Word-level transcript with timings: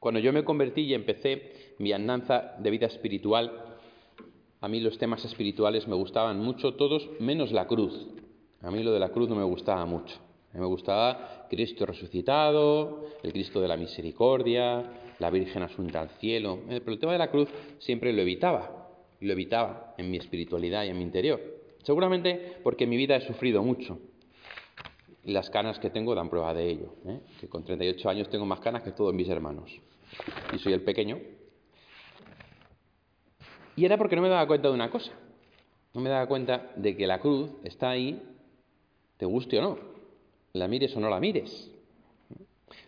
Cuando 0.00 0.20
yo 0.20 0.32
me 0.32 0.44
convertí 0.44 0.82
y 0.82 0.94
empecé 0.94 1.74
mi 1.78 1.92
andanza 1.92 2.54
de 2.58 2.70
vida 2.70 2.86
espiritual, 2.86 3.64
a 4.60 4.68
mí 4.68 4.80
los 4.80 4.96
temas 4.98 5.24
espirituales 5.24 5.88
me 5.88 5.96
gustaban 5.96 6.38
mucho, 6.38 6.74
todos 6.74 7.08
menos 7.18 7.50
la 7.50 7.66
cruz. 7.66 8.06
A 8.62 8.70
mí 8.70 8.82
lo 8.82 8.92
de 8.92 9.00
la 9.00 9.10
cruz 9.10 9.28
no 9.28 9.34
me 9.34 9.44
gustaba 9.44 9.84
mucho. 9.86 10.14
A 10.52 10.54
mí 10.54 10.60
me 10.60 10.66
gustaba 10.66 11.46
Cristo 11.50 11.84
resucitado, 11.84 13.06
el 13.22 13.32
Cristo 13.32 13.60
de 13.60 13.68
la 13.68 13.76
misericordia, 13.76 14.84
la 15.18 15.30
Virgen 15.30 15.62
asunta 15.64 16.00
al 16.00 16.10
cielo. 16.20 16.60
Eh, 16.68 16.80
pero 16.80 16.92
el 16.92 17.00
tema 17.00 17.12
de 17.12 17.18
la 17.18 17.30
cruz 17.30 17.48
siempre 17.78 18.12
lo 18.12 18.22
evitaba, 18.22 18.88
lo 19.20 19.32
evitaba 19.32 19.94
en 19.98 20.10
mi 20.10 20.16
espiritualidad 20.16 20.84
y 20.84 20.88
en 20.88 20.98
mi 20.98 21.02
interior. 21.02 21.40
Seguramente 21.82 22.58
porque 22.62 22.84
en 22.84 22.90
mi 22.90 22.96
vida 22.96 23.16
he 23.16 23.26
sufrido 23.26 23.62
mucho. 23.64 23.98
Las 25.24 25.50
canas 25.50 25.78
que 25.78 25.90
tengo 25.90 26.14
dan 26.14 26.30
prueba 26.30 26.54
de 26.54 26.68
ello. 26.68 26.94
¿eh? 27.06 27.20
Que 27.40 27.48
con 27.48 27.64
38 27.64 28.08
años 28.08 28.28
tengo 28.30 28.46
más 28.46 28.60
canas 28.60 28.82
que 28.82 28.92
todos 28.92 29.14
mis 29.14 29.28
hermanos. 29.28 29.70
Y 30.52 30.58
soy 30.58 30.72
el 30.72 30.82
pequeño. 30.82 31.18
Y 33.76 33.84
era 33.84 33.96
porque 33.96 34.16
no 34.16 34.22
me 34.22 34.28
daba 34.28 34.46
cuenta 34.46 34.68
de 34.68 34.74
una 34.74 34.90
cosa. 34.90 35.12
No 35.94 36.00
me 36.00 36.10
daba 36.10 36.26
cuenta 36.26 36.72
de 36.76 36.96
que 36.96 37.06
la 37.06 37.20
cruz 37.20 37.50
está 37.64 37.90
ahí, 37.90 38.22
te 39.16 39.26
guste 39.26 39.58
o 39.58 39.62
no. 39.62 39.78
La 40.52 40.68
mires 40.68 40.96
o 40.96 41.00
no 41.00 41.08
la 41.08 41.20
mires. 41.20 41.70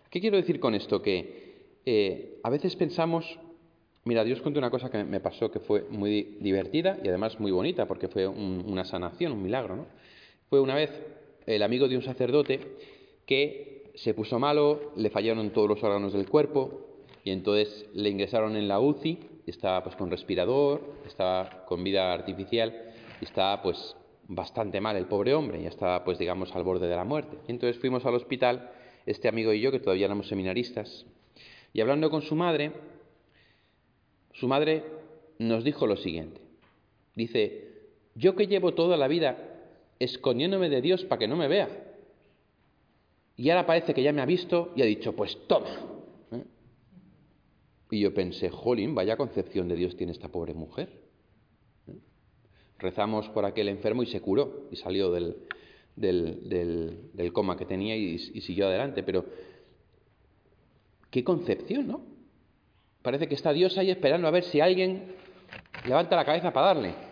¿Qué 0.09 0.19
quiero 0.19 0.37
decir 0.37 0.59
con 0.59 0.75
esto? 0.75 1.01
Que 1.01 1.79
eh, 1.85 2.39
a 2.43 2.49
veces 2.49 2.75
pensamos 2.75 3.39
Mira, 4.03 4.23
Dios 4.23 4.41
cuenta 4.41 4.59
una 4.59 4.71
cosa 4.71 4.89
que 4.89 5.03
me 5.03 5.19
pasó 5.19 5.51
que 5.51 5.59
fue 5.59 5.85
muy 5.89 6.37
divertida 6.39 6.97
y 7.03 7.07
además 7.07 7.39
muy 7.39 7.51
bonita, 7.51 7.85
porque 7.85 8.07
fue 8.07 8.27
una 8.27 8.83
sanación, 8.83 9.31
un 9.31 9.43
milagro. 9.43 9.75
¿no? 9.75 9.85
Fue 10.49 10.59
una 10.59 10.73
vez 10.73 10.89
el 11.45 11.63
amigo 11.63 11.87
de 11.87 11.97
un 11.97 12.03
sacerdote 12.03 12.59
que 13.25 13.91
se 13.95 14.13
puso 14.13 14.39
malo, 14.39 14.91
le 14.95 15.09
fallaron 15.09 15.51
todos 15.51 15.67
los 15.67 15.83
órganos 15.83 16.13
del 16.13 16.27
cuerpo 16.27 16.87
y 17.23 17.31
entonces 17.31 17.87
le 17.93 18.09
ingresaron 18.09 18.55
en 18.55 18.67
la 18.67 18.79
UCI, 18.79 19.19
estaba 19.45 19.83
pues 19.83 19.95
con 19.95 20.09
respirador, 20.09 20.81
estaba 21.05 21.65
con 21.65 21.83
vida 21.83 22.13
artificial 22.13 22.93
y 23.19 23.25
estaba 23.25 23.61
pues 23.61 23.95
bastante 24.27 24.79
mal 24.79 24.95
el 24.95 25.07
pobre 25.07 25.33
hombre, 25.33 25.61
ya 25.61 25.69
estaba 25.69 26.03
pues 26.03 26.17
digamos 26.17 26.55
al 26.55 26.63
borde 26.63 26.87
de 26.87 26.95
la 26.95 27.03
muerte. 27.03 27.37
Y 27.47 27.51
entonces 27.51 27.79
fuimos 27.79 28.05
al 28.05 28.15
hospital, 28.15 28.71
este 29.05 29.27
amigo 29.27 29.51
y 29.53 29.61
yo, 29.61 29.71
que 29.71 29.79
todavía 29.79 30.05
éramos 30.05 30.27
seminaristas, 30.27 31.05
y 31.73 31.81
hablando 31.81 32.09
con 32.09 32.21
su 32.21 32.35
madre, 32.35 32.71
su 34.33 34.47
madre 34.47 34.83
nos 35.39 35.63
dijo 35.63 35.87
lo 35.87 35.97
siguiente. 35.97 36.41
Dice, 37.15 37.67
yo 38.15 38.35
que 38.35 38.47
llevo 38.47 38.73
toda 38.73 38.97
la 38.97 39.07
vida 39.07 39.50
escondiéndome 40.03 40.69
de 40.69 40.81
Dios 40.81 41.05
para 41.05 41.19
que 41.19 41.27
no 41.27 41.35
me 41.35 41.47
vea. 41.47 41.69
Y 43.37 43.49
ahora 43.49 43.65
parece 43.65 43.93
que 43.93 44.03
ya 44.03 44.11
me 44.11 44.21
ha 44.21 44.25
visto 44.25 44.71
y 44.75 44.81
ha 44.81 44.85
dicho, 44.85 45.15
pues 45.15 45.37
toma. 45.47 45.69
¿eh? 46.31 46.43
Y 47.91 47.99
yo 47.99 48.13
pensé, 48.13 48.49
jolín, 48.49 48.95
vaya 48.95 49.17
concepción 49.17 49.67
de 49.67 49.75
Dios 49.75 49.95
tiene 49.95 50.11
esta 50.11 50.27
pobre 50.27 50.53
mujer. 50.53 50.89
¿eh? 51.87 51.97
Rezamos 52.79 53.29
por 53.29 53.45
aquel 53.45 53.69
enfermo 53.69 54.03
y 54.03 54.07
se 54.07 54.21
curó 54.21 54.67
y 54.71 54.75
salió 54.75 55.11
del, 55.11 55.37
del, 55.95 57.33
coma 57.33 57.57
que 57.57 57.65
tenía 57.65 57.95
y 57.95 58.17
siguió 58.41 58.67
adelante. 58.67 59.03
Pero, 59.03 59.25
qué 61.09 61.23
concepción, 61.23 61.87
¿no? 61.87 62.11
Parece 63.01 63.27
que 63.27 63.35
está 63.35 63.51
Dios 63.53 63.77
ahí 63.77 63.89
esperando 63.89 64.27
a 64.27 64.31
ver 64.31 64.43
si 64.43 64.61
alguien 64.61 65.15
levanta 65.85 66.15
la 66.15 66.25
cabeza 66.25 66.53
para 66.53 66.67
darle. 66.67 67.10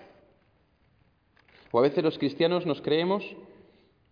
O 1.71 1.79
a 1.79 1.81
veces 1.81 2.03
los 2.03 2.17
cristianos 2.17 2.65
nos 2.65 2.81
creemos 2.81 3.23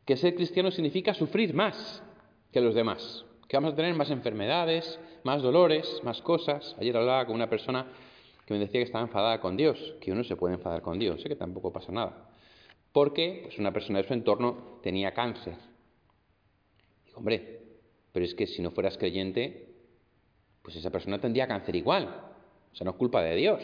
que 0.06 0.18
ser 0.18 0.36
cristiano 0.36 0.72
significa 0.72 1.14
sufrir 1.14 1.54
más 1.54 2.04
que 2.52 2.62
los 2.62 2.76
demás, 2.76 3.26
que 3.48 3.58
vamos 3.58 3.74
a 3.74 3.76
tener 3.76 3.94
más 3.96 4.10
enfermedades, 4.12 5.00
más 5.24 5.42
dolores, 5.42 6.02
más 6.04 6.22
cosas. 6.22 6.76
Ayer 6.80 6.96
hablaba 6.96 7.26
con 7.26 7.36
una 7.36 7.50
persona 7.50 7.88
que 8.46 8.54
me 8.54 8.60
decía 8.60 8.80
que 8.80 8.86
estaba 8.86 9.04
enfadada 9.04 9.42
con 9.42 9.58
Dios, 9.58 9.96
que 10.00 10.12
uno 10.12 10.24
se 10.24 10.36
puede 10.36 10.56
enfadar 10.56 10.82
con 10.82 10.98
Dios, 11.00 11.22
sé 11.22 11.28
que 11.28 11.36
tampoco 11.36 11.74
pasa 11.74 11.92
nada. 11.92 12.30
Porque 12.94 13.42
pues, 13.44 13.60
una 13.60 13.74
persona 13.74 14.02
de 14.02 14.08
su 14.08 14.14
entorno 14.14 14.80
tenía 14.82 15.14
cáncer. 15.14 15.56
Digo, 17.06 17.18
hombre, 17.20 17.62
pero 18.14 18.26
es 18.26 18.34
que 18.34 18.48
si 18.48 18.62
no 18.62 18.72
fueras 18.72 18.98
creyente, 18.98 19.74
pues 20.62 20.76
esa 20.76 20.90
persona 20.90 21.20
tendría 21.20 21.48
cáncer 21.48 21.76
igual. 21.76 22.06
O 22.72 22.76
sea, 22.76 22.86
no 22.86 22.92
es 22.92 22.98
culpa 22.98 23.22
de 23.22 23.36
Dios. 23.36 23.64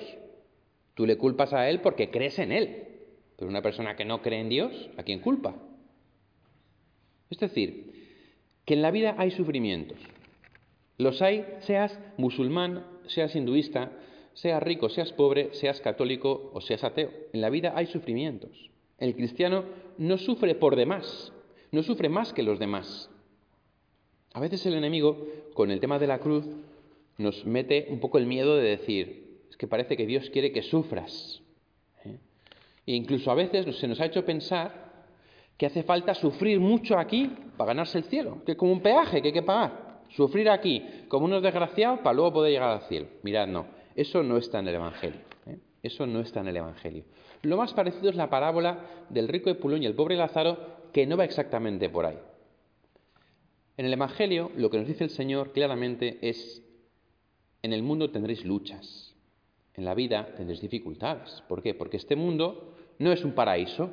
Tú 0.94 1.06
le 1.06 1.18
culpas 1.18 1.53
a 1.53 1.70
Él 1.70 1.80
porque 1.80 2.12
crees 2.12 2.40
en 2.40 2.52
Él. 2.52 2.93
Pero 3.38 3.50
una 3.50 3.62
persona 3.62 3.96
que 3.96 4.06
no 4.06 4.22
cree 4.22 4.40
en 4.40 4.50
Dios, 4.50 4.90
¿a 4.98 5.04
quién 5.04 5.20
culpa? 5.20 5.56
Es 7.30 7.40
decir, 7.40 7.94
que 8.66 8.76
en 8.76 8.82
la 8.82 8.92
vida 8.92 9.16
hay 9.18 9.32
sufrimientos. 9.32 9.98
Los 10.98 11.22
hay, 11.22 11.46
seas 11.62 12.00
musulmán, 12.18 12.86
seas 13.08 13.36
hinduista, 13.36 13.92
seas 14.34 14.62
rico, 14.64 14.90
seas 14.90 15.12
pobre, 15.12 15.54
seas 15.54 15.82
católico 15.82 16.52
o 16.54 16.62
seas 16.62 16.84
ateo. 16.84 17.12
En 17.34 17.42
la 17.42 17.50
vida 17.50 17.74
hay 17.76 17.88
sufrimientos. 17.88 18.70
El 19.00 19.16
cristiano 19.16 19.66
no 19.98 20.18
sufre 20.18 20.56
por 20.56 20.76
demás, 20.76 21.34
no 21.72 21.84
sufre 21.84 22.10
más 22.10 22.34
que 22.34 22.44
los 22.44 22.60
demás. 22.60 23.10
A 24.34 24.40
veces 24.40 24.66
el 24.66 24.74
enemigo, 24.74 25.28
con 25.54 25.72
el 25.72 25.80
tema 25.80 26.00
de 26.00 26.08
la 26.08 26.20
cruz, 26.20 26.46
nos 27.18 27.46
mete 27.46 27.88
un 27.90 28.00
poco 28.00 28.18
el 28.18 28.26
miedo 28.26 28.56
de 28.56 28.64
decir, 28.64 29.42
es 29.50 29.58
que 29.58 29.68
parece 29.68 29.96
que 29.96 30.08
Dios 30.08 30.30
quiere 30.32 30.52
que 30.52 30.64
sufras. 30.64 31.43
Incluso 32.86 33.32
a 33.32 33.36
veces 33.36 33.76
se 33.78 33.88
nos 33.88 34.00
ha 34.00 34.06
hecho 34.06 34.26
pensar 34.26 34.84
que 35.58 35.66
hace 35.66 35.84
falta 35.84 36.14
sufrir 36.14 36.60
mucho 36.60 36.98
aquí 36.98 37.32
para 37.58 37.70
ganarse 37.70 37.98
el 37.98 38.04
cielo, 38.06 38.44
que 38.46 38.54
es 38.54 38.58
como 38.58 38.72
un 38.72 38.82
peaje 38.82 39.22
que 39.22 39.30
hay 39.30 39.34
que 39.34 39.44
pagar. 39.44 40.02
Sufrir 40.10 40.50
aquí 40.50 40.84
como 41.08 41.26
unos 41.26 41.42
desgraciados 41.42 42.00
para 42.00 42.14
luego 42.14 42.34
poder 42.34 42.52
llegar 42.52 42.72
al 42.72 42.82
cielo. 42.82 43.08
Mirad, 43.24 43.48
no, 43.48 43.66
eso 43.96 44.24
no 44.24 44.38
está 44.38 44.60
en 44.60 44.68
el 44.68 44.76
Evangelio. 44.76 45.22
¿eh? 45.48 45.60
Eso 45.82 46.06
no 46.06 46.20
está 46.20 46.42
en 46.42 46.48
el 46.50 46.58
Evangelio. 46.58 47.04
Lo 47.44 47.58
más 47.58 47.74
parecido 47.74 48.10
es 48.10 48.16
la 48.16 48.30
parábola 48.30 49.06
del 49.10 49.28
rico 49.28 49.50
de 49.50 49.56
Pulón 49.56 49.84
y 49.84 49.86
el 49.86 49.96
pobre 49.96 50.16
Lázaro, 50.16 50.58
que 50.92 51.06
no 51.06 51.18
va 51.18 51.26
exactamente 51.26 51.90
por 51.90 52.06
ahí. 52.06 52.18
En 53.78 53.86
el 53.86 53.94
Evangelio 53.94 54.52
lo 54.56 54.70
que 54.70 54.78
nos 54.78 54.88
dice 54.88 55.04
el 55.04 55.10
Señor 55.10 55.52
claramente 55.52 56.20
es 56.22 56.62
en 57.64 57.74
el 57.74 57.82
mundo 57.82 58.12
tendréis 58.12 58.46
luchas, 58.46 59.12
en 59.75 59.85
la 59.85 59.94
vida 59.94 60.34
tendréis 60.35 60.61
dificultades. 60.61 61.44
¿Por 61.47 61.61
qué? 61.61 61.73
Porque 61.73 61.97
este 61.97 62.16
mundo 62.16 62.73
no 63.00 63.11
es 63.11 63.23
un 63.23 63.34
paraíso. 63.34 63.91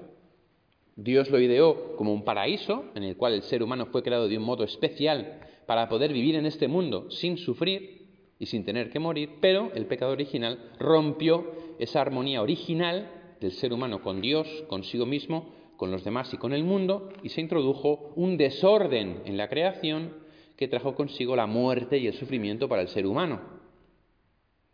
Dios 0.97 1.31
lo 1.31 1.41
ideó 1.41 1.97
como 1.97 2.13
un 2.13 2.25
paraíso 2.25 2.85
en 2.95 3.05
el 3.05 3.17
cual 3.17 3.35
el 3.35 3.43
ser 3.43 3.63
humano 3.63 3.87
fue 3.87 4.03
creado 4.03 4.29
de 4.29 4.37
un 4.37 4.45
modo 4.45 4.65
especial 4.65 5.41
para 5.67 5.89
poder 5.89 6.13
vivir 6.13 6.35
en 6.35 6.47
este 6.47 6.69
mundo 6.69 7.11
sin 7.11 7.39
sufrir 7.39 8.01
y 8.39 8.47
sin 8.47 8.65
tener 8.65 8.91
que 8.91 8.99
morir, 8.99 9.31
pero 9.41 9.71
el 9.75 9.87
pecado 9.87 10.13
original 10.13 10.73
rompió 10.79 11.53
esa 11.79 12.01
armonía 12.01 12.43
original 12.43 13.37
del 13.41 13.53
ser 13.53 13.73
humano 13.73 14.03
con 14.03 14.21
Dios, 14.21 14.49
consigo 14.69 15.07
mismo, 15.07 15.53
con 15.77 15.91
los 15.91 16.05
demás 16.05 16.33
y 16.35 16.37
con 16.37 16.53
el 16.53 16.65
mundo, 16.65 17.11
y 17.23 17.31
se 17.31 17.41
introdujo 17.41 18.13
un 18.17 18.37
desorden 18.37 19.23
en 19.25 19.37
la 19.37 19.49
creación 19.49 20.15
que 20.57 20.69
trajo 20.69 20.95
consigo 20.95 21.37
la 21.37 21.47
muerte 21.47 21.99
y 21.99 22.07
el 22.07 22.15
sufrimiento 22.15 22.69
para 22.69 22.83
el 22.83 22.89
ser 22.89 23.07
humano. 23.07 23.41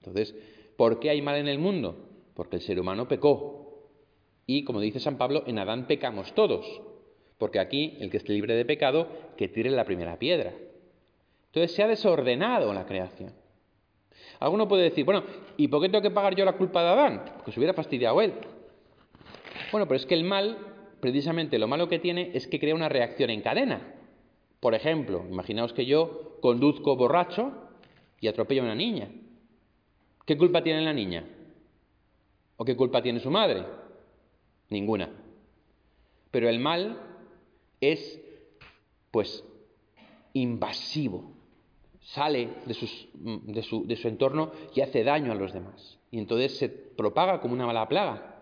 Entonces, 0.00 0.34
¿por 0.76 1.00
qué 1.00 1.10
hay 1.10 1.22
mal 1.22 1.36
en 1.36 1.48
el 1.48 1.58
mundo? 1.58 1.96
Porque 2.34 2.56
el 2.56 2.62
ser 2.62 2.80
humano 2.80 3.08
pecó. 3.08 3.66
Y 4.46 4.64
como 4.64 4.80
dice 4.80 5.00
San 5.00 5.18
Pablo, 5.18 5.42
en 5.46 5.58
Adán 5.58 5.86
pecamos 5.86 6.34
todos. 6.34 6.80
Porque 7.38 7.58
aquí 7.58 7.96
el 8.00 8.10
que 8.10 8.18
esté 8.18 8.32
libre 8.32 8.54
de 8.54 8.64
pecado, 8.64 9.08
que 9.36 9.48
tire 9.48 9.70
la 9.70 9.84
primera 9.84 10.18
piedra. 10.18 10.52
Entonces 11.46 11.74
se 11.74 11.82
ha 11.82 11.88
desordenado 11.88 12.72
la 12.72 12.86
creación. 12.86 13.32
Alguno 14.40 14.68
puede 14.68 14.84
decir, 14.84 15.04
bueno, 15.04 15.24
¿y 15.56 15.68
por 15.68 15.80
qué 15.80 15.88
tengo 15.88 16.02
que 16.02 16.10
pagar 16.10 16.34
yo 16.34 16.44
la 16.44 16.56
culpa 16.56 16.82
de 16.82 16.88
Adán? 16.88 17.22
Porque 17.36 17.52
se 17.52 17.58
hubiera 17.58 17.74
fastidiado 17.74 18.20
él. 18.20 18.34
Bueno, 19.72 19.86
pero 19.86 19.96
es 19.96 20.06
que 20.06 20.14
el 20.14 20.24
mal, 20.24 20.58
precisamente 21.00 21.58
lo 21.58 21.68
malo 21.68 21.88
que 21.88 21.98
tiene 21.98 22.30
es 22.34 22.46
que 22.46 22.60
crea 22.60 22.74
una 22.74 22.88
reacción 22.88 23.30
en 23.30 23.40
cadena. 23.40 23.94
Por 24.60 24.74
ejemplo, 24.74 25.24
imaginaos 25.30 25.72
que 25.72 25.86
yo 25.86 26.38
conduzco 26.40 26.96
borracho 26.96 27.52
y 28.20 28.28
atropello 28.28 28.62
a 28.62 28.66
una 28.66 28.74
niña. 28.74 29.08
¿Qué 30.26 30.36
culpa 30.36 30.62
tiene 30.62 30.82
la 30.82 30.92
niña? 30.92 31.24
¿O 32.56 32.64
qué 32.64 32.76
culpa 32.76 33.00
tiene 33.00 33.20
su 33.20 33.30
madre? 33.30 33.64
Ninguna. 34.68 35.08
Pero 36.30 36.48
el 36.48 36.58
mal 36.58 37.00
es, 37.80 38.20
pues, 39.12 39.44
invasivo. 40.32 41.32
Sale 42.00 42.50
de, 42.66 42.74
su, 42.74 43.86
de 43.86 43.96
su 43.96 44.08
entorno 44.08 44.52
y 44.74 44.80
hace 44.80 45.04
daño 45.04 45.32
a 45.32 45.36
los 45.36 45.52
demás. 45.52 45.98
Y 46.10 46.18
entonces 46.18 46.56
se 46.58 46.68
propaga 46.68 47.40
como 47.40 47.54
una 47.54 47.66
mala 47.66 47.88
plaga. 47.88 48.36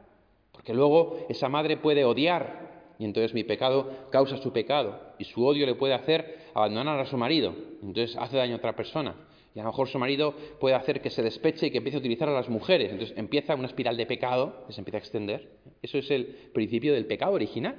Porque 0.53 0.75
luego 0.75 1.27
esa 1.29 1.49
madre 1.49 1.77
puede 1.77 2.05
odiar 2.05 2.95
y 2.99 3.05
entonces 3.05 3.35
mi 3.35 3.45
pecado 3.45 3.91
causa 4.11 4.37
su 4.37 4.53
pecado 4.53 5.01
y 5.19 5.25
su 5.25 5.45
odio 5.45 5.67
le 5.67 5.75
puede 5.75 5.95
hacer 5.95 6.39
abandonar 6.55 6.99
a 7.01 7.07
su 7.07 7.17
marido. 7.17 7.55
Entonces 7.83 8.17
hace 8.17 8.37
daño 8.37 8.55
a 8.55 8.59
otra 8.59 8.77
persona. 8.77 9.15
Y 9.55 9.61
a 9.61 9.63
lo 9.63 9.69
mejor 9.69 9.89
su 9.89 9.99
marido 9.99 10.35
puede 10.59 10.75
hacer 10.75 11.01
que 11.01 11.11
se 11.11 11.23
despeche 11.23 11.67
y 11.67 11.71
que 11.71 11.79
empiece 11.79 11.97
a 11.97 12.01
utilizar 12.01 12.29
a 12.29 12.33
las 12.33 12.49
mujeres. 12.49 12.91
Entonces 12.91 13.17
empieza 13.17 13.55
una 13.55 13.67
espiral 13.67 13.97
de 13.97 14.05
pecado 14.05 14.65
que 14.67 14.73
se 14.73 14.81
empieza 14.81 14.99
a 14.99 15.01
extender. 15.01 15.51
Eso 15.81 15.99
es 15.99 16.11
el 16.11 16.27
principio 16.53 16.93
del 16.93 17.07
pecado 17.07 17.33
original, 17.33 17.77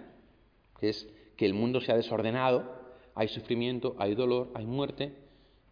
que 0.79 0.89
es 0.89 1.07
que 1.35 1.45
el 1.45 1.53
mundo 1.53 1.81
se 1.81 1.91
ha 1.91 1.95
desordenado, 1.95 2.63
hay 3.13 3.27
sufrimiento, 3.27 3.95
hay 3.99 4.15
dolor, 4.15 4.51
hay 4.53 4.65
muerte, 4.65 5.13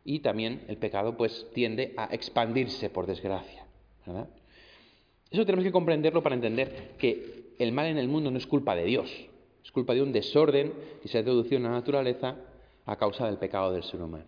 y 0.03 0.19
también 0.19 0.65
el 0.67 0.77
pecado 0.77 1.15
pues 1.15 1.47
tiende 1.53 1.93
a 1.95 2.05
expandirse 2.13 2.89
por 2.89 3.05
desgracia. 3.07 3.65
¿verdad? 4.05 4.27
Eso 5.31 5.45
tenemos 5.45 5.63
que 5.63 5.71
comprenderlo 5.71 6.21
para 6.21 6.35
entender 6.35 6.91
que 6.97 7.53
el 7.59 7.71
mal 7.71 7.87
en 7.87 7.97
el 7.97 8.07
mundo 8.07 8.29
no 8.29 8.37
es 8.37 8.47
culpa 8.47 8.75
de 8.75 8.83
Dios, 8.83 9.09
es 9.63 9.71
culpa 9.71 9.93
de 9.93 10.01
un 10.01 10.11
desorden 10.11 10.73
que 11.01 11.07
se 11.07 11.17
ha 11.17 11.21
introducido 11.21 11.57
en 11.57 11.63
la 11.63 11.69
naturaleza 11.69 12.35
a 12.85 12.97
causa 12.97 13.25
del 13.25 13.37
pecado 13.37 13.71
del 13.71 13.83
ser 13.83 14.01
humano. 14.01 14.25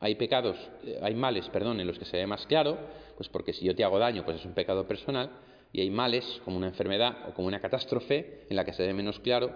Hay 0.00 0.14
pecados, 0.14 0.56
eh, 0.84 0.98
hay 1.02 1.14
males, 1.14 1.48
perdón, 1.48 1.80
en 1.80 1.86
los 1.86 1.98
que 1.98 2.04
se 2.04 2.16
ve 2.16 2.26
más 2.26 2.46
claro, 2.46 2.78
pues 3.16 3.28
porque 3.28 3.52
si 3.52 3.64
yo 3.64 3.74
te 3.74 3.84
hago 3.84 3.98
daño, 3.98 4.24
pues 4.24 4.38
es 4.38 4.44
un 4.44 4.54
pecado 4.54 4.86
personal, 4.86 5.30
y 5.72 5.80
hay 5.80 5.90
males 5.90 6.40
como 6.44 6.56
una 6.56 6.68
enfermedad 6.68 7.28
o 7.28 7.34
como 7.34 7.48
una 7.48 7.60
catástrofe 7.60 8.46
en 8.48 8.56
la 8.56 8.64
que 8.64 8.72
se 8.72 8.86
ve 8.86 8.94
menos 8.94 9.18
claro, 9.20 9.52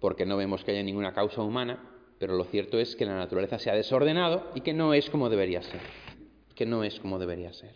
porque 0.00 0.26
no 0.26 0.36
vemos 0.36 0.64
que 0.64 0.72
haya 0.72 0.82
ninguna 0.82 1.14
causa 1.14 1.42
humana, 1.42 1.82
pero 2.18 2.34
lo 2.34 2.44
cierto 2.44 2.78
es 2.78 2.96
que 2.96 3.04
la 3.04 3.14
naturaleza 3.14 3.58
se 3.58 3.70
ha 3.70 3.74
desordenado 3.74 4.50
y 4.54 4.60
que 4.60 4.74
no 4.74 4.94
es 4.94 5.08
como 5.08 5.28
debería 5.28 5.62
ser, 5.62 5.80
que 6.54 6.66
no 6.66 6.84
es 6.84 6.98
como 7.00 7.18
debería 7.18 7.52
ser. 7.52 7.74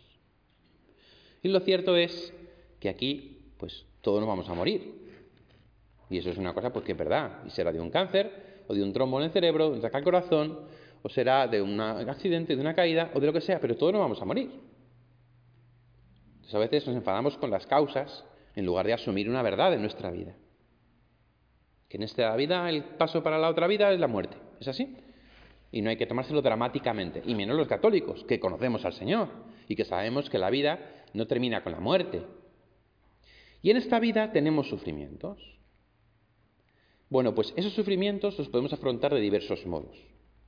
Y 1.42 1.48
lo 1.48 1.60
cierto 1.60 1.96
es 1.96 2.34
que 2.80 2.88
aquí, 2.88 3.38
pues 3.58 3.86
todos 4.00 4.20
nos 4.20 4.28
vamos 4.28 4.48
a 4.48 4.54
morir. 4.54 5.00
Y 6.10 6.18
eso 6.18 6.30
es 6.30 6.38
una 6.38 6.54
cosa 6.54 6.72
pues 6.72 6.84
que 6.84 6.92
es 6.92 6.98
verdad, 6.98 7.44
y 7.46 7.50
será 7.50 7.72
de 7.72 7.80
un 7.80 7.90
cáncer, 7.90 8.50
o 8.66 8.74
de 8.74 8.82
un 8.82 8.92
trombo 8.92 9.18
en 9.18 9.26
el 9.26 9.32
cerebro, 9.32 9.70
de 9.70 9.72
un 9.72 9.78
ataque 9.78 9.96
al 9.96 10.04
corazón, 10.04 10.60
o 11.02 11.08
será 11.08 11.46
de 11.46 11.62
un 11.62 11.80
accidente, 11.80 12.54
de 12.54 12.60
una 12.60 12.74
caída, 12.74 13.10
o 13.14 13.20
de 13.20 13.26
lo 13.26 13.32
que 13.32 13.40
sea, 13.40 13.60
pero 13.60 13.76
todos 13.76 13.92
nos 13.92 14.00
vamos 14.00 14.20
a 14.20 14.24
morir. 14.24 14.50
Entonces 16.34 16.54
a 16.54 16.58
veces 16.58 16.86
nos 16.86 16.96
enfadamos 16.96 17.36
con 17.38 17.50
las 17.50 17.66
causas 17.66 18.24
en 18.54 18.66
lugar 18.66 18.86
de 18.86 18.92
asumir 18.92 19.28
una 19.28 19.42
verdad 19.42 19.72
en 19.72 19.80
nuestra 19.80 20.10
vida. 20.10 20.34
Que 21.88 21.96
en 21.96 22.02
esta 22.02 22.34
vida 22.36 22.68
el 22.68 22.84
paso 22.84 23.22
para 23.22 23.38
la 23.38 23.48
otra 23.48 23.66
vida 23.66 23.92
es 23.92 24.00
la 24.00 24.06
muerte. 24.06 24.36
¿Es 24.60 24.68
así? 24.68 24.96
Y 25.72 25.82
no 25.82 25.90
hay 25.90 25.96
que 25.96 26.06
tomárselo 26.06 26.42
dramáticamente. 26.42 27.22
Y 27.24 27.34
menos 27.34 27.56
los 27.56 27.68
católicos, 27.68 28.24
que 28.24 28.40
conocemos 28.40 28.84
al 28.84 28.92
Señor 28.92 29.28
y 29.68 29.76
que 29.76 29.84
sabemos 29.84 30.28
que 30.28 30.38
la 30.38 30.50
vida 30.50 31.04
no 31.14 31.26
termina 31.26 31.62
con 31.62 31.72
la 31.72 31.80
muerte. 31.80 32.22
Y 33.62 33.70
en 33.70 33.76
esta 33.76 34.00
vida 34.00 34.32
tenemos 34.32 34.68
sufrimientos. 34.68 35.38
Bueno, 37.08 37.34
pues 37.34 37.52
esos 37.56 37.72
sufrimientos 37.72 38.38
los 38.38 38.48
podemos 38.48 38.72
afrontar 38.72 39.12
de 39.12 39.20
diversos 39.20 39.66
modos. 39.66 39.96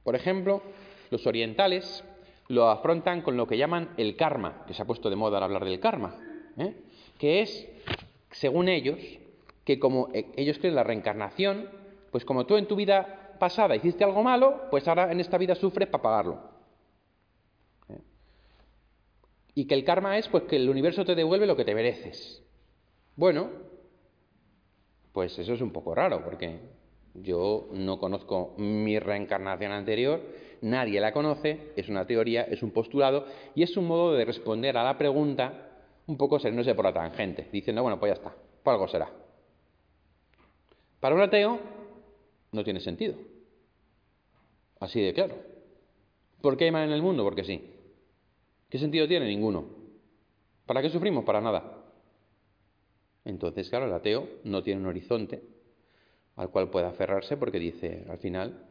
Por 0.05 0.17
ejemplo, 0.17 0.63
los 1.11 1.27
orientales 1.27 2.05
lo 2.49 2.69
afrontan 2.69 3.23
con 3.23 3.37
lo 3.37 3.47
que 3.47 3.57
llaman 3.57 3.91
el 3.97 4.17
karma, 4.17 4.65
que 4.67 4.75
se 4.75 4.83
ha 4.83 4.87
puesto 4.87 5.09
de 5.11 5.17
moda 5.17 5.39
al 5.39 5.45
hablar 5.45 5.65
del 5.65 5.81
karma, 5.81 6.17
¿eh? 6.59 6.75
que 7.19 7.41
es, 7.43 7.69
según 8.31 8.69
ellos, 8.69 8.99
que 9.65 9.79
como 9.79 10.09
eh, 10.13 10.27
ellos 10.37 10.59
creen 10.59 10.75
la 10.75 10.85
reencarnación, 10.85 11.69
pues 12.11 12.25
como 12.25 12.47
tú 12.47 12.57
en 12.57 12.67
tu 12.67 12.77
vida 12.77 13.37
pasada 13.39 13.77
hiciste 13.77 14.05
algo 14.05 14.23
malo, 14.23 14.63
pues 14.71 14.87
ahora 14.89 15.11
en 15.13 15.21
esta 15.21 15.39
vida 15.39 15.55
sufres 15.55 15.89
para 15.89 16.03
pagarlo. 16.03 16.41
¿Eh? 17.89 17.99
Y 19.55 19.65
que 19.67 19.75
el 19.75 19.85
karma 19.85 20.19
es 20.19 20.29
pues 20.29 20.45
que 20.45 20.57
el 20.57 20.69
universo 20.69 21.05
te 21.05 21.15
devuelve 21.15 21.47
lo 21.47 21.57
que 21.57 21.65
te 21.65 21.75
mereces. 21.75 22.43
Bueno, 23.17 23.51
pues 25.13 25.39
eso 25.39 25.53
es 25.53 25.61
un 25.61 25.71
poco 25.71 25.95
raro, 25.95 26.25
porque 26.25 26.61
yo 27.15 27.69
no 27.73 27.99
conozco 27.99 28.55
mi 28.57 28.99
reencarnación 28.99 29.73
anterior, 29.73 30.21
nadie 30.63 31.01
la 31.01 31.13
conoce, 31.13 31.73
es 31.77 31.89
una 31.89 32.07
teoría, 32.07 32.43
es 32.43 32.63
un 32.63 32.71
postulado 32.71 33.27
y 33.55 33.63
es 33.63 33.77
un 33.77 33.87
modo 33.87 34.15
de 34.15 34.25
responder 34.25 34.77
a 34.77 34.85
la 34.85 34.97
pregunta 34.97 35.69
un 36.07 36.17
poco 36.17 36.39
sé 36.39 36.75
por 36.75 36.85
la 36.85 36.93
tangente, 36.93 37.49
diciendo, 37.53 37.83
bueno, 37.83 37.99
pues 37.99 38.11
ya 38.11 38.15
está, 38.15 38.35
por 38.63 38.75
algo 38.75 38.89
será. 38.89 39.11
Para 41.01 41.15
un 41.15 41.21
ateo 41.21 41.59
no 42.53 42.65
tiene 42.65 42.81
sentido. 42.81 43.15
Así 44.81 45.01
de 45.01 45.13
claro. 45.13 45.37
¿Por 46.41 46.57
qué 46.57 46.65
hay 46.65 46.71
mal 46.71 46.85
en 46.85 46.93
el 46.93 47.03
mundo? 47.03 47.23
Porque 47.23 47.45
sí. 47.45 47.63
¿Qué 48.69 48.79
sentido 48.79 49.07
tiene? 49.07 49.27
Ninguno. 49.27 49.65
¿Para 50.67 50.83
qué 50.83 50.91
sufrimos? 50.91 51.25
Para 51.25 51.41
nada. 51.41 51.85
Entonces, 53.25 53.69
claro, 53.69 53.87
el 53.87 53.93
ateo 53.93 54.29
no 54.45 54.63
tiene 54.63 54.81
un 54.81 54.87
horizonte 54.89 55.52
al 56.37 56.51
cual 56.51 56.71
pueda 56.71 56.89
aferrarse 56.89 57.37
porque 57.37 57.59
dice, 57.59 58.05
al 58.09 58.19
final, 58.19 58.67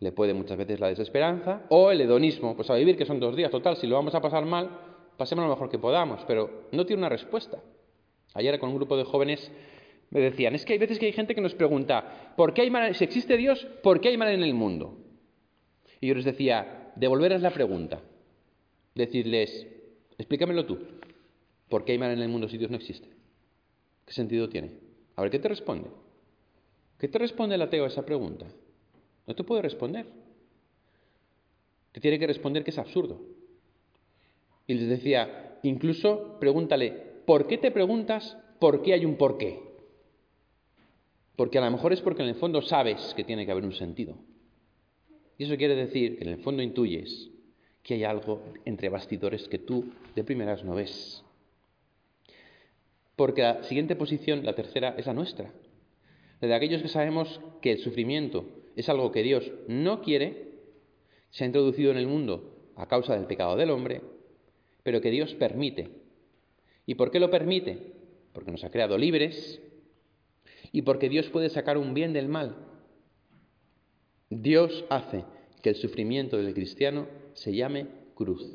le 0.00 0.12
puede 0.12 0.34
muchas 0.34 0.56
veces 0.56 0.80
la 0.80 0.88
desesperanza 0.88 1.66
o 1.68 1.90
el 1.90 2.00
hedonismo, 2.00 2.56
pues 2.56 2.70
a 2.70 2.74
vivir 2.74 2.96
que 2.96 3.04
son 3.04 3.20
dos 3.20 3.36
días, 3.36 3.50
total, 3.50 3.76
si 3.76 3.86
lo 3.86 3.96
vamos 3.96 4.14
a 4.14 4.20
pasar 4.20 4.44
mal, 4.46 4.70
pasemos 5.16 5.44
lo 5.44 5.50
mejor 5.50 5.68
que 5.68 5.78
podamos, 5.78 6.22
pero 6.26 6.68
no 6.72 6.86
tiene 6.86 7.00
una 7.00 7.08
respuesta. 7.08 7.58
Ayer 8.34 8.58
con 8.58 8.70
un 8.70 8.76
grupo 8.76 8.96
de 8.96 9.04
jóvenes 9.04 9.52
me 10.10 10.20
decían, 10.20 10.54
es 10.54 10.64
que 10.64 10.72
hay 10.72 10.78
veces 10.78 10.98
que 10.98 11.06
hay 11.06 11.12
gente 11.12 11.34
que 11.34 11.40
nos 11.40 11.54
pregunta, 11.54 12.34
¿por 12.36 12.54
qué 12.54 12.62
hay 12.62 12.70
mal, 12.70 12.94
si 12.94 13.04
existe 13.04 13.36
Dios, 13.36 13.66
¿por 13.82 14.00
qué 14.00 14.08
hay 14.08 14.16
mal 14.16 14.28
en 14.28 14.42
el 14.42 14.54
mundo? 14.54 14.98
Y 16.00 16.08
yo 16.08 16.14
les 16.14 16.24
decía, 16.24 16.92
devolverles 16.96 17.42
la 17.42 17.50
pregunta, 17.50 18.00
decirles, 18.94 19.66
explícamelo 20.16 20.64
tú, 20.64 20.78
¿por 21.68 21.84
qué 21.84 21.92
hay 21.92 21.98
mal 21.98 22.10
en 22.10 22.20
el 22.20 22.28
mundo 22.28 22.48
si 22.48 22.56
Dios 22.56 22.70
no 22.70 22.76
existe? 22.76 23.08
¿Qué 24.06 24.12
sentido 24.14 24.48
tiene? 24.48 24.89
A 25.20 25.22
ver, 25.22 25.32
¿qué 25.32 25.38
te 25.38 25.48
responde? 25.48 25.90
¿Qué 26.98 27.06
te 27.06 27.18
responde 27.18 27.54
el 27.54 27.60
ateo 27.60 27.84
a 27.84 27.88
esa 27.88 28.06
pregunta? 28.06 28.46
No 29.26 29.34
te 29.34 29.44
puede 29.44 29.60
responder. 29.60 30.06
Te 31.92 32.00
tiene 32.00 32.18
que 32.18 32.26
responder 32.26 32.64
que 32.64 32.70
es 32.70 32.78
absurdo. 32.78 33.20
Y 34.66 34.72
les 34.72 34.88
decía, 34.88 35.58
incluso 35.62 36.38
pregúntale, 36.40 36.92
¿por 37.26 37.46
qué 37.46 37.58
te 37.58 37.70
preguntas 37.70 38.34
por 38.58 38.80
qué 38.80 38.94
hay 38.94 39.04
un 39.04 39.16
por 39.16 39.36
qué? 39.36 39.60
Porque 41.36 41.58
a 41.58 41.66
lo 41.66 41.70
mejor 41.70 41.92
es 41.92 42.00
porque 42.00 42.22
en 42.22 42.30
el 42.30 42.36
fondo 42.36 42.62
sabes 42.62 43.12
que 43.14 43.24
tiene 43.24 43.44
que 43.44 43.52
haber 43.52 43.66
un 43.66 43.74
sentido. 43.74 44.16
Y 45.36 45.44
eso 45.44 45.58
quiere 45.58 45.74
decir 45.74 46.16
que 46.16 46.24
en 46.24 46.30
el 46.30 46.38
fondo 46.38 46.62
intuyes 46.62 47.28
que 47.82 47.92
hay 47.92 48.04
algo 48.04 48.42
entre 48.64 48.88
bastidores 48.88 49.46
que 49.48 49.58
tú 49.58 49.84
de 50.14 50.24
primeras 50.24 50.64
no 50.64 50.76
ves. 50.76 51.22
Porque 53.20 53.42
la 53.42 53.62
siguiente 53.64 53.96
posición, 53.96 54.46
la 54.46 54.54
tercera, 54.54 54.94
es 54.96 55.04
la 55.04 55.12
nuestra. 55.12 55.52
La 56.40 56.48
de 56.48 56.54
aquellos 56.54 56.80
que 56.80 56.88
sabemos 56.88 57.38
que 57.60 57.72
el 57.72 57.78
sufrimiento 57.80 58.46
es 58.76 58.88
algo 58.88 59.12
que 59.12 59.22
Dios 59.22 59.52
no 59.68 60.00
quiere, 60.00 60.54
se 61.28 61.44
ha 61.44 61.46
introducido 61.46 61.90
en 61.90 61.98
el 61.98 62.06
mundo 62.06 62.72
a 62.76 62.88
causa 62.88 63.14
del 63.14 63.26
pecado 63.26 63.56
del 63.56 63.72
hombre, 63.72 64.00
pero 64.82 65.02
que 65.02 65.10
Dios 65.10 65.34
permite. 65.34 65.90
¿Y 66.86 66.94
por 66.94 67.10
qué 67.10 67.20
lo 67.20 67.28
permite? 67.28 67.92
Porque 68.32 68.52
nos 68.52 68.64
ha 68.64 68.70
creado 68.70 68.96
libres, 68.96 69.60
y 70.72 70.80
porque 70.80 71.10
Dios 71.10 71.28
puede 71.28 71.50
sacar 71.50 71.76
un 71.76 71.92
bien 71.92 72.14
del 72.14 72.28
mal. 72.28 72.56
Dios 74.30 74.86
hace 74.88 75.26
que 75.60 75.68
el 75.68 75.76
sufrimiento 75.76 76.38
del 76.38 76.54
cristiano 76.54 77.06
se 77.34 77.54
llame 77.54 77.86
cruz. 78.14 78.50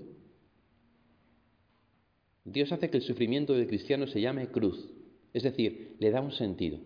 Dios 2.45 2.71
hace 2.71 2.91
que 2.91 2.97
el 2.97 3.03
sufrimiento 3.03 3.53
del 3.53 3.67
cristiano 3.67 4.05
se 4.05 4.21
llame 4.21 4.47
cruz, 4.47 4.87
es 5.33 5.43
decir, 5.43 5.95
le 5.99 6.11
da 6.11 6.21
un 6.21 6.31
sentido. 6.31 6.79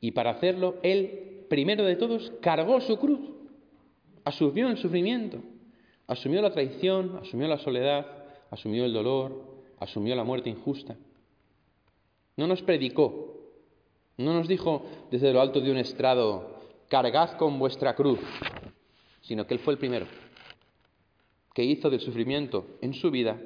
Y 0.00 0.12
para 0.12 0.30
hacerlo, 0.30 0.76
Él, 0.84 1.44
primero 1.48 1.84
de 1.84 1.96
todos, 1.96 2.32
cargó 2.40 2.80
su 2.80 2.96
cruz, 2.98 3.18
asumió 4.24 4.68
el 4.68 4.78
sufrimiento, 4.78 5.42
asumió 6.06 6.40
la 6.40 6.52
traición, 6.52 7.18
asumió 7.20 7.48
la 7.48 7.58
soledad, 7.58 8.06
asumió 8.50 8.84
el 8.84 8.92
dolor, 8.92 9.44
asumió 9.80 10.14
la 10.14 10.22
muerte 10.22 10.50
injusta. 10.50 10.96
No 12.36 12.46
nos 12.46 12.62
predicó, 12.62 13.38
no 14.16 14.34
nos 14.34 14.46
dijo 14.46 14.84
desde 15.10 15.32
lo 15.32 15.40
alto 15.40 15.60
de 15.60 15.72
un 15.72 15.78
estrado, 15.78 16.60
cargad 16.88 17.36
con 17.36 17.58
vuestra 17.58 17.96
cruz, 17.96 18.20
sino 19.22 19.48
que 19.48 19.54
Él 19.54 19.60
fue 19.60 19.74
el 19.74 19.80
primero, 19.80 20.06
que 21.58 21.64
hizo 21.64 21.90
del 21.90 21.98
sufrimiento 21.98 22.78
en 22.80 22.94
su 22.94 23.10
vida 23.10 23.36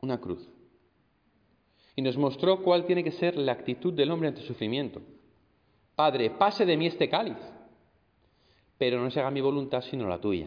una 0.00 0.20
cruz. 0.20 0.48
Y 1.96 2.02
nos 2.02 2.16
mostró 2.16 2.62
cuál 2.62 2.86
tiene 2.86 3.02
que 3.02 3.10
ser 3.10 3.36
la 3.36 3.50
actitud 3.50 3.92
del 3.92 4.12
hombre 4.12 4.28
ante 4.28 4.40
el 4.42 4.46
sufrimiento. 4.46 5.02
Padre, 5.96 6.30
pase 6.30 6.64
de 6.64 6.76
mí 6.76 6.86
este 6.86 7.08
cáliz, 7.08 7.38
pero 8.78 9.02
no 9.02 9.10
se 9.10 9.18
haga 9.18 9.32
mi 9.32 9.40
voluntad 9.40 9.82
sino 9.82 10.06
la 10.06 10.20
tuya. 10.20 10.46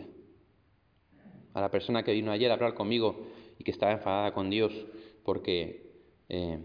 A 1.53 1.59
la 1.59 1.69
persona 1.69 2.03
que 2.03 2.13
vino 2.13 2.31
ayer 2.31 2.49
a 2.51 2.53
hablar 2.53 2.73
conmigo 2.73 3.27
y 3.59 3.65
que 3.65 3.71
estaba 3.71 3.91
enfadada 3.91 4.33
con 4.33 4.49
Dios 4.49 4.71
porque 5.25 5.91
eh, 6.29 6.57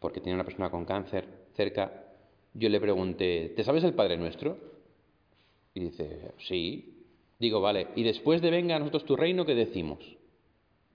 porque 0.00 0.18
tenía 0.18 0.34
una 0.34 0.44
persona 0.44 0.72
con 0.72 0.84
cáncer 0.84 1.28
cerca, 1.54 2.16
yo 2.52 2.68
le 2.68 2.80
pregunté, 2.80 3.52
¿te 3.54 3.62
sabes 3.62 3.84
el 3.84 3.94
Padre 3.94 4.16
Nuestro? 4.16 4.58
Y 5.72 5.78
dice, 5.78 6.32
sí. 6.38 7.01
Digo, 7.42 7.60
vale, 7.60 7.88
y 7.96 8.04
después 8.04 8.40
de 8.40 8.52
venga 8.52 8.76
a 8.76 8.78
nosotros 8.78 9.04
tu 9.04 9.16
reino, 9.16 9.44
¿qué 9.44 9.56
decimos? 9.56 9.98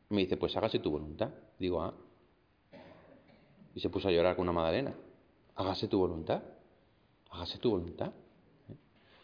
Me 0.08 0.22
dice, 0.22 0.38
pues 0.38 0.56
hágase 0.56 0.80
tu 0.80 0.90
voluntad. 0.90 1.32
Digo, 1.60 1.82
ah. 1.82 1.94
Y 3.76 3.82
se 3.82 3.90
puso 3.90 4.08
a 4.08 4.12
llorar 4.14 4.38
con 4.38 4.44
una 4.44 4.54
magdalena. 4.54 4.96
Hágase 5.56 5.90
tu 5.90 5.98
voluntad. 5.98 6.42
Hágase 7.32 7.58
tu 7.58 7.72
voluntad. 7.72 8.14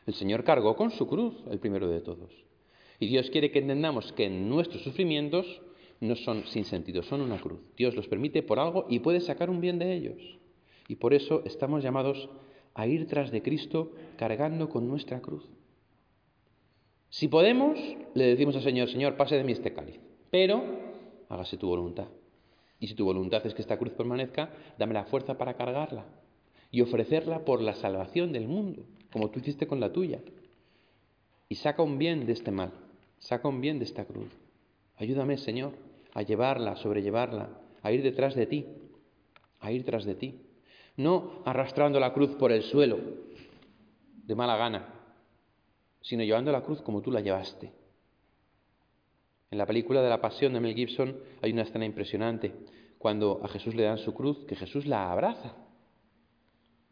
El 0.06 0.14
Señor 0.16 0.44
cargó 0.44 0.76
con 0.76 0.92
su 0.92 1.08
cruz, 1.08 1.34
el 1.50 1.60
primero 1.60 1.88
de 1.88 2.02
todos. 2.02 2.30
Y 3.00 3.08
Dios 3.08 3.30
quiere 3.30 3.52
que 3.52 3.60
entendamos 3.60 4.12
que 4.12 4.30
nuestros 4.30 4.84
sufrimientos 4.84 5.62
no 6.02 6.18
son 6.18 6.46
sin 6.48 6.66
sentido, 6.66 7.04
son 7.04 7.22
una 7.22 7.40
cruz. 7.40 7.62
Dios 7.78 7.96
los 7.96 8.10
permite 8.10 8.44
por 8.44 8.60
algo 8.60 8.86
y 8.90 9.00
puede 9.00 9.22
sacar 9.22 9.50
un 9.50 9.62
bien 9.62 9.80
de 9.80 9.94
ellos. 9.94 10.22
Y 10.90 10.98
por 10.98 11.14
eso 11.14 11.42
estamos 11.46 11.84
llamados 11.84 12.28
a 12.74 12.86
ir 12.86 13.08
tras 13.08 13.32
de 13.32 13.42
Cristo 13.42 13.94
cargando 14.18 14.68
con 14.68 14.90
nuestra 14.90 15.22
cruz. 15.22 15.48
Si 17.14 17.28
podemos, 17.28 17.78
le 18.16 18.26
decimos 18.26 18.56
al 18.56 18.64
Señor, 18.64 18.90
Señor, 18.90 19.18
pase 19.18 19.36
de 19.36 19.44
mí 19.44 19.52
este 19.52 19.72
cáliz, 19.72 20.00
pero 20.32 20.64
hágase 21.30 21.58
tu 21.58 21.68
voluntad. 21.68 22.08
Y 22.80 22.88
si 22.88 22.96
tu 22.96 23.06
voluntad 23.06 23.46
es 23.46 23.54
que 23.54 23.62
esta 23.62 23.78
cruz 23.78 23.94
permanezca, 23.94 24.50
dame 24.80 24.96
la 24.96 25.06
fuerza 25.06 25.38
para 25.38 25.54
cargarla 25.54 26.06
y 26.72 26.82
ofrecerla 26.82 27.46
por 27.46 27.62
la 27.62 27.76
salvación 27.76 28.34
del 28.34 28.48
mundo, 28.48 28.88
como 29.12 29.30
tú 29.30 29.42
hiciste 29.42 29.68
con 29.68 29.80
la 29.80 29.94
tuya. 29.94 30.22
Y 31.50 31.54
saca 31.54 31.84
un 31.84 32.00
bien 32.00 32.26
de 32.26 32.34
este 32.34 32.50
mal, 32.50 32.72
saca 33.20 33.48
un 33.48 33.62
bien 33.62 33.78
de 33.78 33.86
esta 33.86 34.06
cruz. 34.06 34.36
Ayúdame, 34.98 35.38
Señor, 35.38 35.74
a 36.16 36.24
llevarla, 36.24 36.72
a 36.72 36.78
sobrellevarla, 36.78 37.50
a 37.84 37.92
ir 37.92 38.02
detrás 38.02 38.34
de 38.34 38.48
ti, 38.48 38.66
a 39.60 39.72
ir 39.72 39.86
tras 39.86 40.06
de 40.06 40.16
ti. 40.16 40.42
No 40.98 41.44
arrastrando 41.46 42.00
la 42.00 42.12
cruz 42.12 42.32
por 42.32 42.52
el 42.52 42.64
suelo, 42.64 42.98
de 44.26 44.34
mala 44.34 44.58
gana, 44.58 44.93
sino 46.04 46.24
llevando 46.24 46.52
la 46.52 46.62
cruz 46.62 46.82
como 46.82 47.02
tú 47.02 47.12
la 47.12 47.22
llevaste. 47.22 47.72
En 49.50 49.58
la 49.58 49.66
película 49.66 50.02
de 50.02 50.10
la 50.10 50.22
Pasión 50.22 50.54
de 50.54 50.60
Mel 50.60 50.76
Gibson 50.76 51.18
hay 51.42 51.52
una 51.52 51.64
escena 51.64 51.86
impresionante 51.86 52.54
cuando 52.98 53.40
a 53.44 53.48
Jesús 53.48 53.74
le 53.74 53.84
dan 53.84 53.98
su 53.98 54.14
cruz, 54.14 54.46
que 54.46 54.56
Jesús 54.56 54.86
la 54.86 55.12
abraza. 55.12 55.56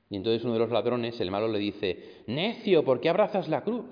Y 0.09 0.15
entonces 0.15 0.43
uno 0.43 0.53
de 0.53 0.59
los 0.59 0.71
ladrones, 0.71 1.19
el 1.21 1.31
malo, 1.31 1.47
le 1.47 1.59
dice, 1.59 2.23
necio, 2.27 2.83
¿por 2.83 2.99
qué 2.99 3.09
abrazas 3.09 3.47
la 3.47 3.63
cruz? 3.63 3.85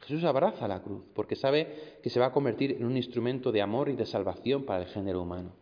Jesús 0.00 0.24
abraza 0.24 0.66
la 0.68 0.82
cruz 0.82 1.04
porque 1.14 1.36
sabe 1.36 1.98
que 2.02 2.10
se 2.10 2.18
va 2.18 2.26
a 2.26 2.32
convertir 2.32 2.72
en 2.72 2.84
un 2.84 2.96
instrumento 2.96 3.52
de 3.52 3.62
amor 3.62 3.88
y 3.88 3.96
de 3.96 4.06
salvación 4.06 4.64
para 4.64 4.82
el 4.82 4.88
género 4.88 5.22
humano. 5.22 5.52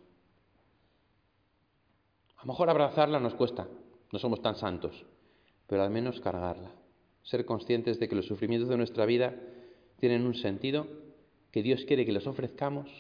A 2.37 2.43
lo 2.43 2.53
mejor 2.53 2.71
abrazarla 2.71 3.21
nos 3.21 3.35
cuesta, 3.35 3.69
no 4.13 4.19
somos 4.19 4.41
tan 4.41 4.57
santos, 4.57 5.05
pero 5.67 5.83
al 5.83 5.91
menos 5.91 6.21
cargarla 6.21 6.80
ser 7.31 7.45
conscientes 7.45 8.01
de 8.01 8.09
que 8.09 8.17
los 8.17 8.27
sufrimientos 8.27 8.69
de 8.69 8.77
nuestra 8.77 9.07
vida 9.07 9.37
tienen 10.01 10.27
un 10.27 10.35
sentido, 10.35 10.89
que 11.53 11.63
Dios 11.63 11.85
quiere 11.85 12.05
que 12.05 12.11
los 12.11 12.27
ofrezcamos, 12.27 12.91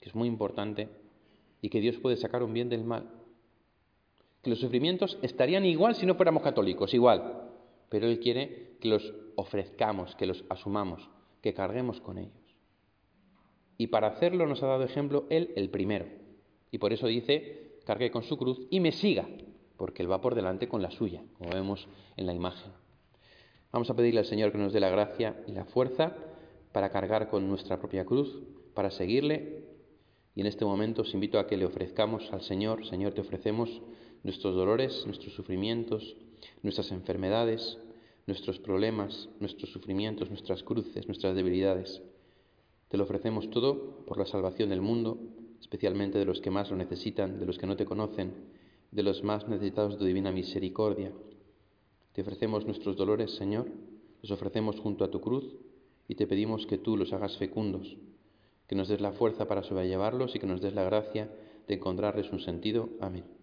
que 0.00 0.10
es 0.10 0.14
muy 0.14 0.28
importante, 0.28 0.90
y 1.62 1.70
que 1.70 1.80
Dios 1.80 1.96
puede 1.96 2.18
sacar 2.18 2.42
un 2.42 2.52
bien 2.52 2.68
del 2.68 2.84
mal. 2.84 3.08
Que 4.42 4.50
los 4.50 4.60
sufrimientos 4.60 5.18
estarían 5.22 5.64
igual 5.64 5.94
si 5.94 6.04
no 6.04 6.14
fuéramos 6.14 6.42
católicos, 6.42 6.92
igual, 6.92 7.48
pero 7.88 8.06
Él 8.06 8.20
quiere 8.20 8.76
que 8.82 8.88
los 8.88 9.14
ofrezcamos, 9.34 10.14
que 10.16 10.26
los 10.26 10.44
asumamos, 10.50 11.08
que 11.40 11.54
carguemos 11.54 12.02
con 12.02 12.18
ellos. 12.18 12.56
Y 13.78 13.86
para 13.86 14.08
hacerlo 14.08 14.46
nos 14.46 14.62
ha 14.62 14.66
dado 14.66 14.84
ejemplo 14.84 15.24
Él 15.30 15.54
el 15.56 15.70
primero. 15.70 16.04
Y 16.70 16.76
por 16.76 16.92
eso 16.92 17.06
dice, 17.06 17.78
cargue 17.86 18.10
con 18.10 18.24
su 18.24 18.36
cruz 18.36 18.60
y 18.68 18.80
me 18.80 18.92
siga, 18.92 19.26
porque 19.78 20.02
Él 20.02 20.12
va 20.12 20.20
por 20.20 20.34
delante 20.34 20.68
con 20.68 20.82
la 20.82 20.90
suya, 20.90 21.22
como 21.38 21.48
vemos 21.48 21.88
en 22.18 22.26
la 22.26 22.34
imagen. 22.34 22.83
Vamos 23.74 23.90
a 23.90 23.96
pedirle 23.96 24.20
al 24.20 24.26
Señor 24.26 24.52
que 24.52 24.58
nos 24.58 24.72
dé 24.72 24.78
la 24.78 24.88
gracia 24.88 25.34
y 25.48 25.50
la 25.50 25.64
fuerza 25.64 26.14
para 26.70 26.90
cargar 26.90 27.28
con 27.28 27.48
nuestra 27.48 27.80
propia 27.80 28.04
cruz, 28.04 28.40
para 28.72 28.92
seguirle. 28.92 29.64
Y 30.36 30.42
en 30.42 30.46
este 30.46 30.64
momento 30.64 31.02
os 31.02 31.12
invito 31.12 31.40
a 31.40 31.48
que 31.48 31.56
le 31.56 31.66
ofrezcamos 31.66 32.32
al 32.32 32.42
Señor, 32.42 32.86
Señor, 32.86 33.14
te 33.14 33.22
ofrecemos 33.22 33.82
nuestros 34.22 34.54
dolores, 34.54 35.02
nuestros 35.06 35.34
sufrimientos, 35.34 36.16
nuestras 36.62 36.92
enfermedades, 36.92 37.76
nuestros 38.28 38.60
problemas, 38.60 39.28
nuestros 39.40 39.72
sufrimientos, 39.72 40.28
nuestras 40.30 40.62
cruces, 40.62 41.08
nuestras 41.08 41.34
debilidades. 41.34 42.00
Te 42.86 42.96
lo 42.96 43.02
ofrecemos 43.02 43.50
todo 43.50 44.04
por 44.06 44.18
la 44.18 44.26
salvación 44.26 44.68
del 44.68 44.82
mundo, 44.82 45.18
especialmente 45.60 46.20
de 46.20 46.26
los 46.26 46.40
que 46.40 46.52
más 46.52 46.70
lo 46.70 46.76
necesitan, 46.76 47.40
de 47.40 47.46
los 47.46 47.58
que 47.58 47.66
no 47.66 47.74
te 47.74 47.86
conocen, 47.86 48.34
de 48.92 49.02
los 49.02 49.24
más 49.24 49.48
necesitados 49.48 49.94
de 49.94 49.98
tu 49.98 50.04
divina 50.04 50.30
misericordia. 50.30 51.10
Te 52.14 52.22
ofrecemos 52.22 52.64
nuestros 52.64 52.96
dolores, 52.96 53.32
Señor, 53.32 53.66
los 54.22 54.30
ofrecemos 54.30 54.78
junto 54.78 55.04
a 55.04 55.10
tu 55.10 55.20
cruz 55.20 55.56
y 56.06 56.14
te 56.14 56.28
pedimos 56.28 56.64
que 56.64 56.78
tú 56.78 56.96
los 56.96 57.12
hagas 57.12 57.36
fecundos, 57.36 57.96
que 58.68 58.76
nos 58.76 58.86
des 58.86 59.00
la 59.00 59.10
fuerza 59.10 59.48
para 59.48 59.64
sobrellevarlos 59.64 60.36
y 60.36 60.38
que 60.38 60.46
nos 60.46 60.60
des 60.60 60.74
la 60.74 60.84
gracia 60.84 61.28
de 61.66 61.74
encontrarles 61.74 62.30
un 62.30 62.38
sentido. 62.38 62.88
Amén. 63.00 63.33